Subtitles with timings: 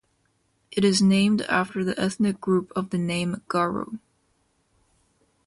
[0.71, 3.99] It is named after the ethnic group of the name Garo.